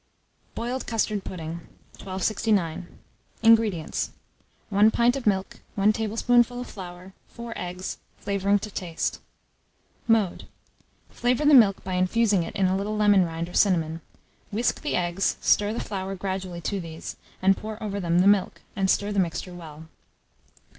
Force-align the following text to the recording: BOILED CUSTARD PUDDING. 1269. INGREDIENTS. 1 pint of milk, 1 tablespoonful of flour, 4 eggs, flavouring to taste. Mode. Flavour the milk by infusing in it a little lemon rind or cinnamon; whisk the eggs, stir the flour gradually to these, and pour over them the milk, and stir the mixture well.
BOILED 0.55 0.87
CUSTARD 0.87 1.23
PUDDING. 1.23 1.59
1269. 2.01 2.87
INGREDIENTS. 3.43 4.09
1 4.71 4.89
pint 4.89 5.15
of 5.15 5.27
milk, 5.27 5.59
1 5.75 5.93
tablespoonful 5.93 6.59
of 6.61 6.65
flour, 6.65 7.13
4 7.27 7.53
eggs, 7.55 7.99
flavouring 8.17 8.57
to 8.57 8.71
taste. 8.71 9.19
Mode. 10.07 10.47
Flavour 11.11 11.45
the 11.45 11.53
milk 11.53 11.83
by 11.83 11.93
infusing 11.93 12.41
in 12.41 12.49
it 12.55 12.65
a 12.67 12.75
little 12.75 12.97
lemon 12.97 13.23
rind 13.25 13.47
or 13.47 13.53
cinnamon; 13.53 14.01
whisk 14.51 14.81
the 14.81 14.95
eggs, 14.95 15.37
stir 15.39 15.71
the 15.71 15.79
flour 15.79 16.15
gradually 16.15 16.61
to 16.61 16.79
these, 16.81 17.15
and 17.39 17.55
pour 17.55 17.77
over 17.83 17.99
them 17.99 18.21
the 18.21 18.27
milk, 18.27 18.61
and 18.75 18.89
stir 18.89 19.11
the 19.11 19.19
mixture 19.19 19.53
well. 19.53 19.87